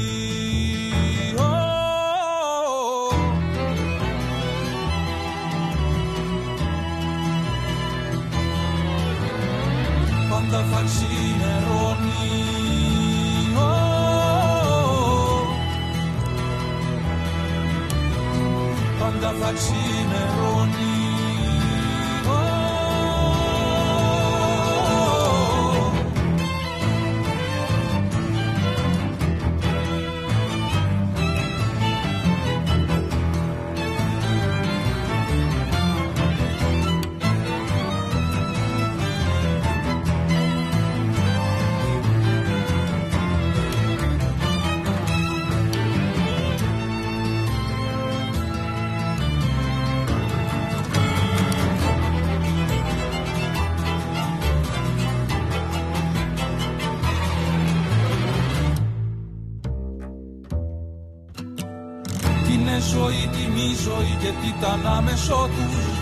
[64.47, 65.99] ζωή και τι τα ανάμεσό τους.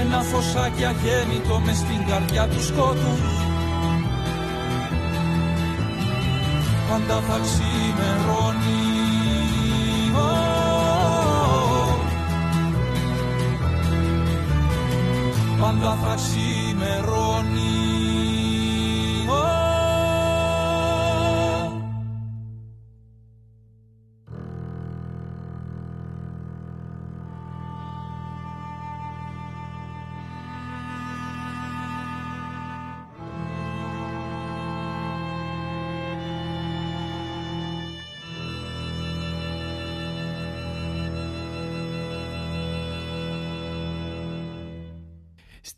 [0.00, 3.20] Ένα φωσάκι αγέννητο μες στην καρδιά τους σκότους.
[6.88, 8.94] Πάντα θα ξημερώνει.
[15.60, 16.65] Πάντα θα ξημερώνει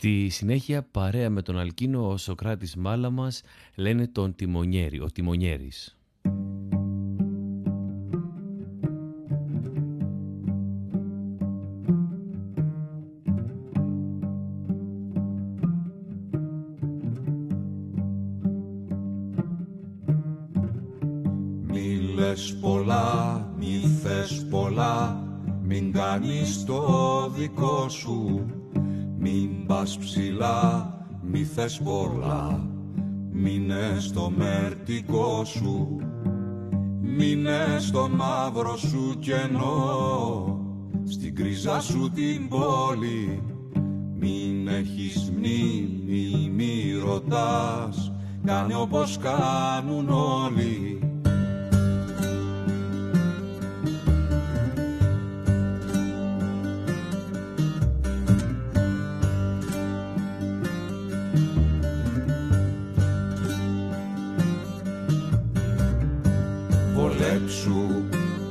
[0.08, 3.42] Στη συνέχεια παρέα με τον Αλκίνο ο Σοκράτης Μάλαμας
[3.74, 5.98] λένε τον Τιμονιέρη, ο Τιμονιέρης.
[21.66, 25.22] Μη θες πολλά, μη θες πολλά
[25.62, 28.57] Μην κάνεις το δικό σου Μην
[29.78, 32.68] πας ψηλά, μη θες πολλά
[33.32, 35.96] Μείνε στο μερτικό σου.
[37.00, 40.60] Μείνε στο μαύρο σου κενό
[41.04, 43.42] Στην κρίζα σου την πόλη.
[44.20, 48.12] Μην έχεις μνήμη, μη ρωτάς
[48.44, 50.97] Κάνε όπως κάνουν όλοι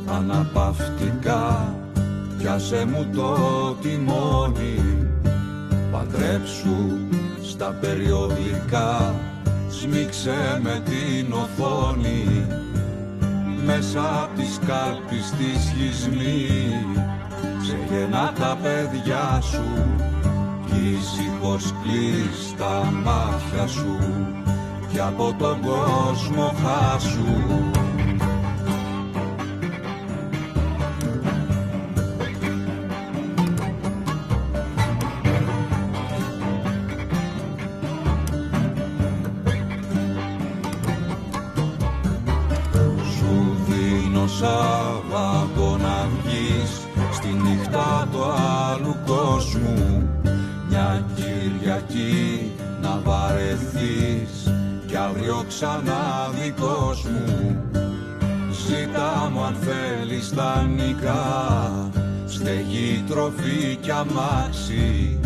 [0.06, 1.76] αναπαυτικά.
[2.38, 3.38] Πιάσε μου το
[3.82, 5.08] τιμόνι
[5.92, 6.98] παντρέψου
[7.44, 9.16] στα περιοδικά.
[9.70, 12.46] Σμίξε με την οθόνη
[13.66, 16.48] μέσα απ' τις κάλπης της σχισμή
[17.62, 19.64] ξεγενά τα παιδιά σου
[20.66, 23.98] κι ήσυχος κλείς τα μάτια σου.
[24.92, 27.36] Και από τον κόσμο χάσου
[63.98, 65.17] Kamakshi.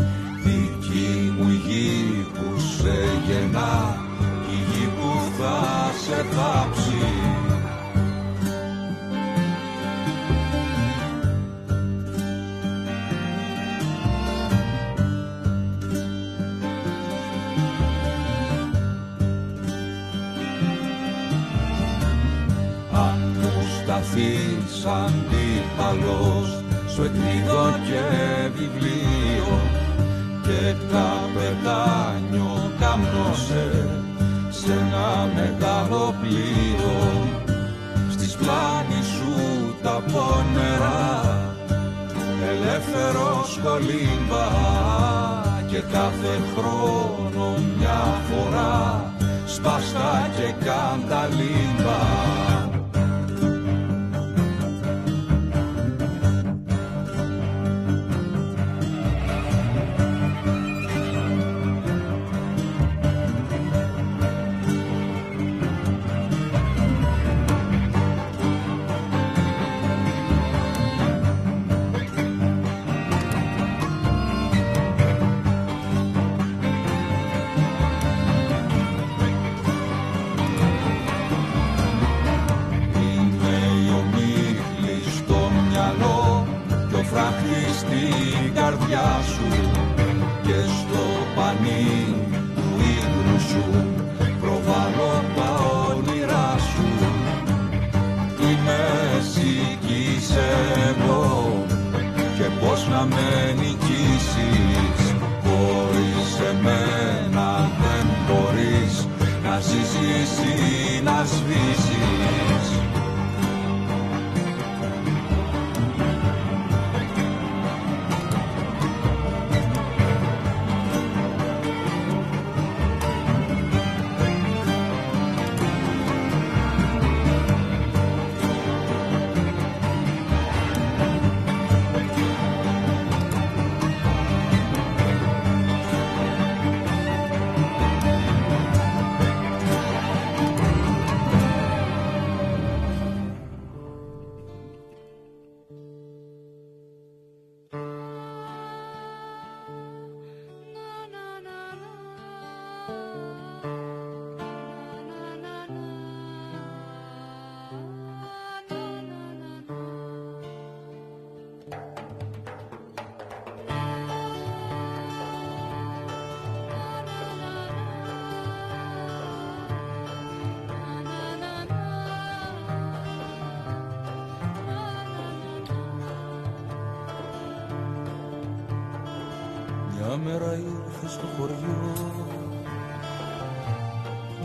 [181.38, 181.94] Χωριό.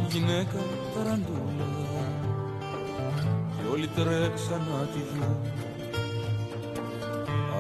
[0.09, 0.59] Γυναίκα
[0.95, 1.65] ταραντούλα
[3.57, 5.37] κι όλοι τρέξαν να τη δουν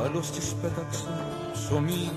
[0.04, 1.04] άλλος της πέταξε
[1.52, 2.10] ψωμί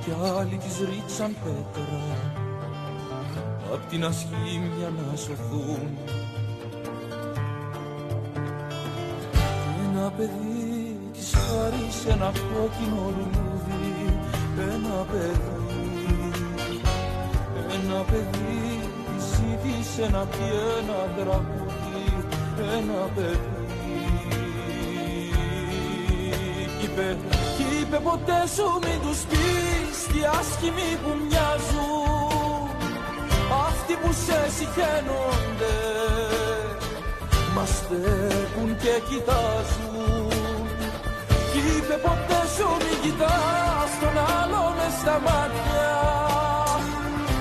[0.00, 2.32] κι άλλοι της ρίξαν πέτρα.
[3.72, 5.96] Απ' την ασχήμια να σωθούν.
[9.90, 13.53] Ένα παιδί της χάρισε ένα κόκκινο λουλούδι ένα
[15.10, 15.52] παιδί.
[17.74, 20.44] Ένα παιδί της ζήτησε να πει
[20.78, 21.74] ένα τραγούδι
[22.58, 23.38] ένα παιδί.
[26.78, 27.16] Κι είπε,
[27.56, 32.68] κι είπε ποτέ σου μην τους πεις τι άσχημοι που μοιάζουν.
[33.66, 35.76] Αυτοί που σε συχαίνονται
[37.54, 40.28] μας στέκουν και κοιτάζουν.
[41.52, 45.92] Κι είπε ποτέ σου μην κοιτάς τον άλλο μες στα μάτια.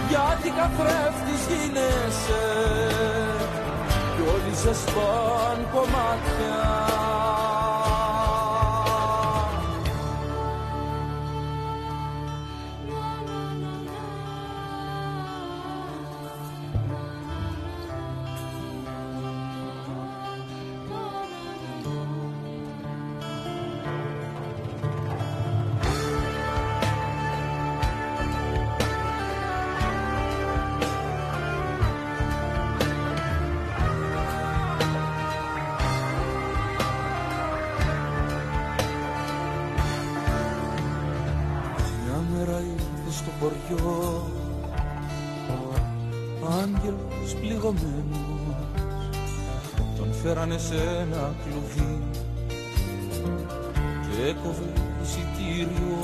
[0.10, 2.45] Γιατί καθρέφτης γίνεσαι.
[4.14, 6.83] Κι όλοι σε σπάν κομμάτια
[50.44, 52.02] Τον φέρανε σε ένα κλουβί.
[54.02, 56.00] Και έκοβε εισιτήριο.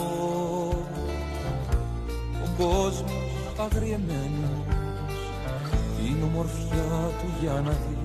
[2.44, 4.66] Ο κόσμος αγριεμένος
[5.98, 7.98] Την ομορφιά του για να δει.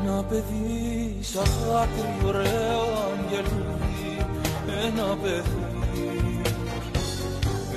[0.00, 4.26] Ένα παιδί σαν δάκρυ ωραίο αγγελούδι.
[4.86, 6.42] Ένα παιδί.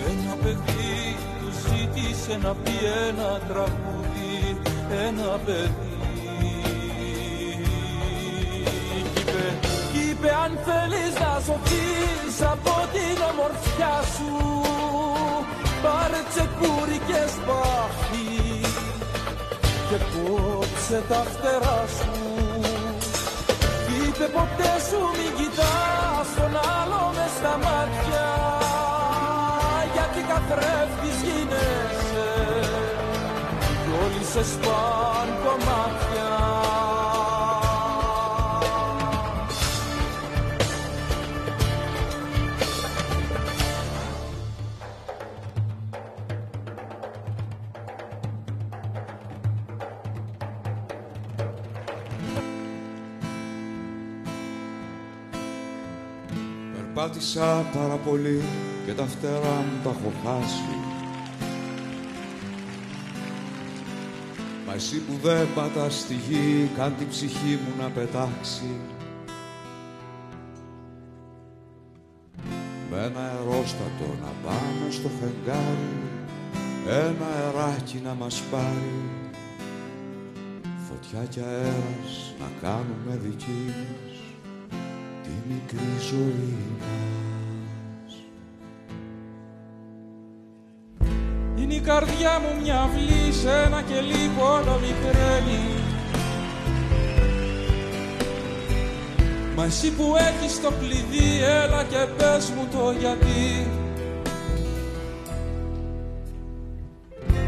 [0.10, 2.72] Ένα παιδί του ζήτησε να πει
[3.10, 4.07] ένα τραγούδι
[4.90, 5.74] Ένα παιδί.
[9.14, 9.46] Κι είπε,
[9.92, 14.32] κι είπε αν θέλεις να σωθείς από την ομορφιά σου
[15.84, 18.62] Πάρε τσεκούρι και σπάχη
[19.90, 22.12] και κόψε τα φτερά σου.
[24.00, 28.28] Είπε ποτέ σου μην κοιτάς τον άλλο μες στα μάτια
[29.94, 31.18] γιατί καθρέφτης
[34.38, 36.36] σε σπάν κομμάτια.
[56.74, 58.42] Περπάτησα πάρα πολύ
[58.86, 60.77] και τα φτερά μου τα έχω χάσει
[64.78, 68.72] εσύ που δεν πατάς στη γη κάν την ψυχή μου να πετάξει
[72.92, 75.98] Με ένα αερόστατο να πάμε στο φεγγάρι
[76.88, 79.02] ένα αεράκι να μας πάρει
[80.88, 84.18] φωτιά και αέρας να κάνουμε δική μας
[85.24, 87.17] τη μικρή ζωή μας.
[91.88, 95.62] Καρδιά μου μια αυλή σε ένα κελί που όλο μικραίνει
[99.56, 103.68] Μα εσύ που έχεις το κλειδί έλα και πες μου το γιατί.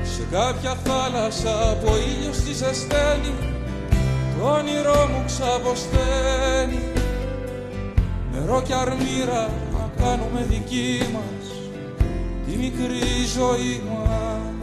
[0.03, 3.33] Σε κάποια θάλασσα που ο ήλιος της ζεσταίνει
[4.39, 6.83] το όνειρό μου ξαποσταίνει.
[8.31, 11.58] Νερό και αρμύρα να κάνουμε δική μας
[12.49, 14.58] τη μικρή ζωή μας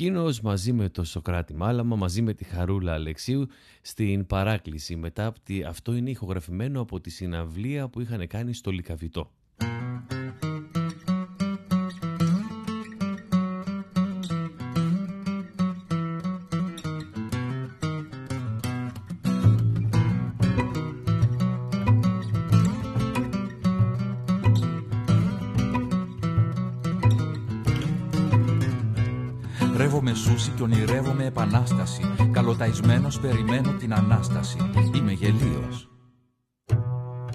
[0.00, 3.46] Ο Αλκίνος μαζί με το Σοκράτη Μάλαμα, μαζί με τη Χαρούλα Αλεξίου
[3.80, 4.96] στην παράκληση.
[4.96, 5.32] Μετά
[5.66, 9.30] αυτό είναι ηχογραφημένο από τη συναυλία που είχαν κάνει στο Λικαβιτό.
[32.80, 34.56] Καλοταϊσμένος περιμένω την Ανάσταση.
[34.94, 35.88] Είμαι γελίος.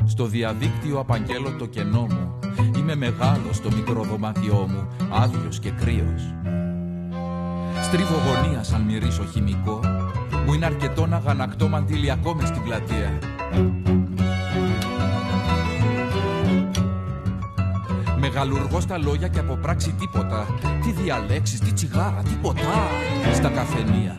[0.06, 2.40] Στο διαδίκτυο απαγγέλω το κενό μου.
[2.78, 6.34] Είμαι μεγάλος στο μικρό δωμάτιό μου, άδειος και κρύος.
[7.82, 9.80] Στρίβω γωνία σαν μυρίσω χημικό.
[10.46, 13.20] Μου είναι αρκετό να γανακτώ μαντήλι ακόμη στην πλατεία.
[18.20, 20.46] Μεγαλουργώ στα λόγια και από πράξη τίποτα.
[20.82, 22.88] Τι διαλέξεις, τι τσιγάρα, τίποτα.
[23.34, 24.16] Στα καφενεία.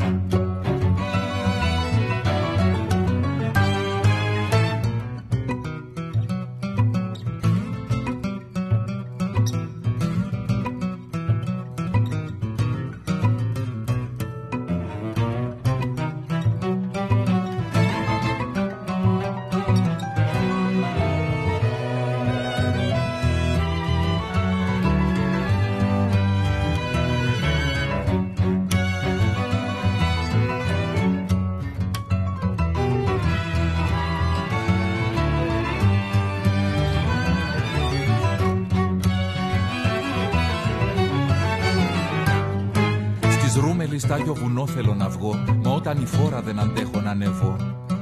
[44.76, 47.56] Θέλω να βγω Μα όταν η φόρα δεν αντέχω να ανεβώ.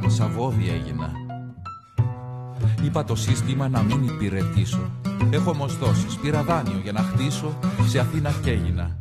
[0.07, 1.11] Σαβόδι έγινα.
[2.85, 4.91] Είπα το σύστημα να μην υπηρετήσω.
[5.31, 7.59] Έχω όμως δώσεις, πήρα δάνειο για να χτίσω.
[7.87, 8.97] Σε Αθήνα και έγινα.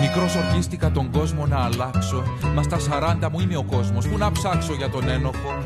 [0.00, 2.22] Μικρός ορκίστηκα τον κόσμο να αλλάξω.
[2.54, 4.08] Μα στα σαράντα μου είμαι ο κόσμος.
[4.08, 5.62] Πού να ψάξω για τον ένοχο;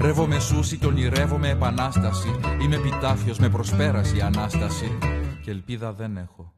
[0.00, 2.28] Ρεύομαι σούσι και ονειρεύομαι επανάσταση.
[2.62, 4.98] Είμαι επιτάφιος με προσπέραση Ανάσταση
[5.50, 6.52] Και ελπίδα δεν έχω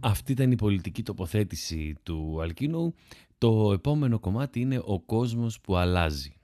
[0.00, 2.94] Αυτή ήταν η πολιτική τοποθέτηση του Αλκίνου.
[3.40, 6.34] Το επόμενο κομμάτι είναι «Ο κόσμος που αλλάζει».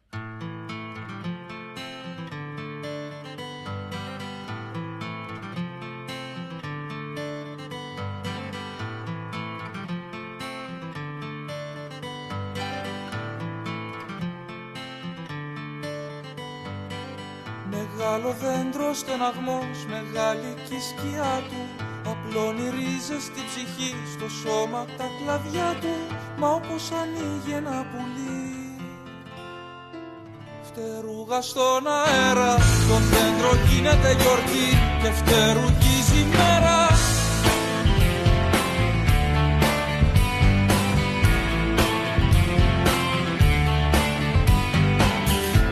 [17.70, 21.85] Μεγάλο δέντρο στεναγμός, μεγάλη και σκιά του
[22.36, 25.94] Απλώνει ρίζες στη ψυχή, στο σώμα τα κλαδιά του
[26.38, 28.44] Μα όπως ανοίγει ένα πουλί.
[30.68, 32.54] Φτερούγα στον αέρα,
[32.88, 34.68] το δέντρο γίνεται γιορτή
[35.02, 36.78] Και φτερουγίζει μέρα.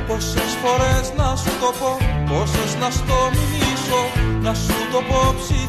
[0.06, 1.96] Πόσες φορές να σου το πω,
[2.28, 4.02] πόσες να στο μηνύσω
[4.42, 5.63] Να σου το πω ψηφί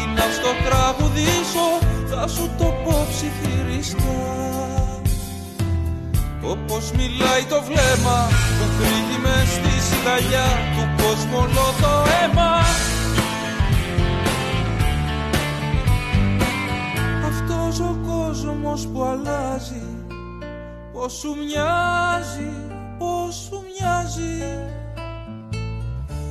[0.00, 1.66] ή να στο τραγουδήσω
[2.06, 4.46] θα σου το πω ψιθυριστά.
[6.42, 8.28] Όπως μιλάει το βλέμμα
[8.58, 12.54] που κρύβει μες στη σιγαλιά του κόσμου όλο το αίμα.
[17.26, 19.86] Αυτός ο κόσμος που αλλάζει
[20.92, 22.50] πως σου μοιάζει,
[22.98, 24.58] πως σου μοιάζει.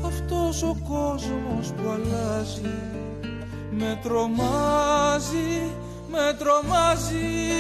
[0.06, 2.95] Αυτός ο κόσμος που αλλάζει
[3.78, 5.72] με τρομάζει,
[6.08, 7.56] με τρομάζει.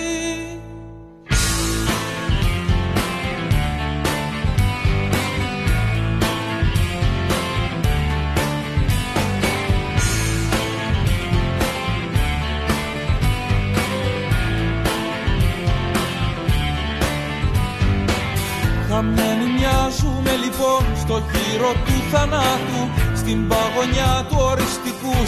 [18.89, 22.81] Χαμένοι μοιάζουμε λοιπόν στο γύρο του θανάτου
[23.15, 24.64] Στην παγωνιά του οριστικού,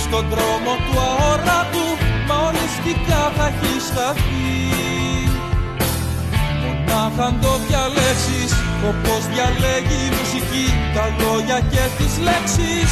[0.08, 1.88] στον δρόμο του αόρατου
[2.28, 4.58] Μα ολιστικά θα έχεις χαθεί
[6.62, 8.52] Μονάχα αν το διαλέξεις
[8.90, 12.92] Όπως διαλέγει η μουσική Τα λόγια και τις λέξεις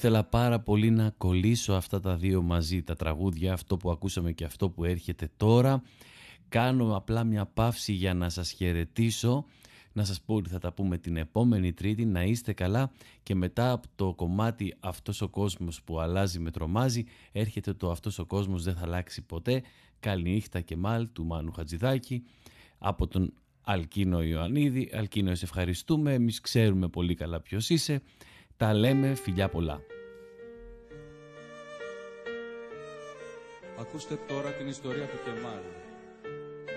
[0.00, 4.44] ήθελα πάρα πολύ να κολλήσω αυτά τα δύο μαζί, τα τραγούδια, αυτό που ακούσαμε και
[4.44, 5.82] αυτό που έρχεται τώρα.
[6.48, 9.44] Κάνω απλά μια παύση για να σας χαιρετήσω,
[9.92, 12.92] να σας πω ότι θα τα πούμε την επόμενη Τρίτη, να είστε καλά
[13.22, 18.18] και μετά από το κομμάτι «Αυτός ο κόσμος που αλλάζει με τρομάζει» έρχεται το «Αυτός
[18.18, 19.62] ο κόσμος δεν θα αλλάξει ποτέ».
[20.00, 22.22] Καληνύχτα και μάλ του Μάνου Χατζηδάκη
[22.78, 23.32] από τον
[23.62, 24.90] Αλκίνο Ιωαννίδη.
[24.92, 26.14] Αλκίνο, σε ευχαριστούμε.
[26.14, 28.02] Εμείς ξέρουμε πολύ καλά ποιος είσαι.
[28.60, 29.82] Τα λέμε φιλιά πολλά.
[33.80, 35.64] Ακούστε τώρα την ιστορία του Κεμάλ,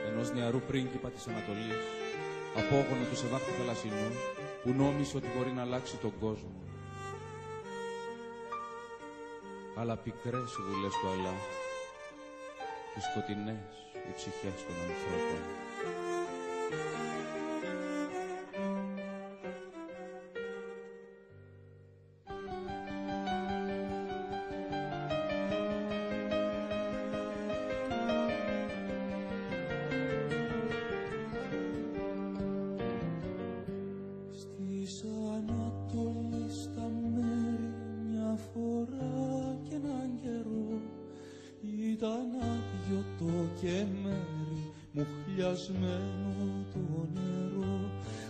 [0.07, 1.84] ενός νεαρού πρίγκιπα της Ανατολής,
[2.55, 4.09] απόγονο του Σεβάχτου Θαλασσινού,
[4.63, 6.61] που νόμισε ότι μπορεί να αλλάξει τον κόσμο.
[9.75, 11.36] Αλλά πικρές οι βουλές του Αλλά,
[12.93, 13.73] και σκοτεινές
[14.07, 15.62] οι ψυχές των ανθρώπων.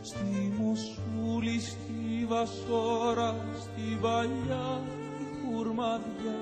[0.02, 4.82] στη μοσούλη, στη βασόρα, στη βαλιά,
[5.18, 6.40] τη κουρμαδιά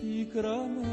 [0.00, 0.83] πικραμένη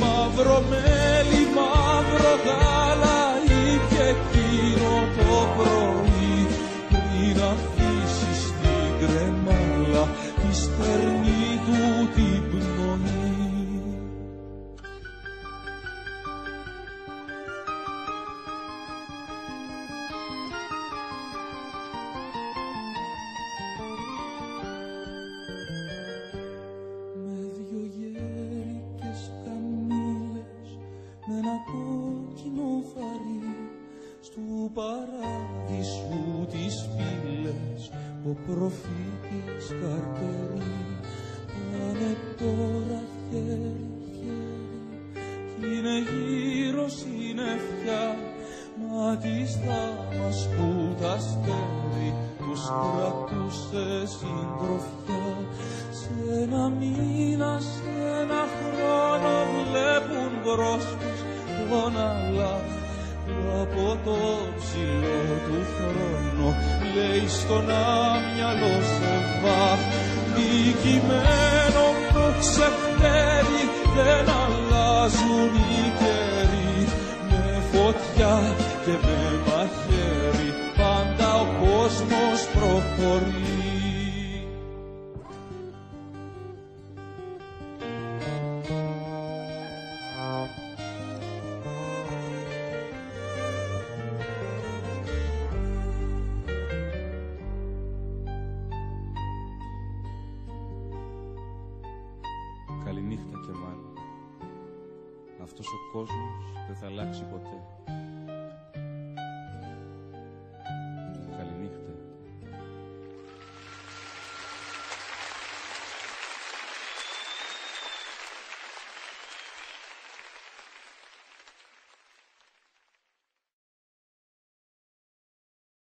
[0.00, 3.20] Μαύρο μέλι, μαύρο γάλα
[3.72, 6.36] ήπια εκείνο το πρωί.
[6.88, 10.04] Πριν αφήσεις την κρεμάλα
[10.40, 12.57] τη στερνή του την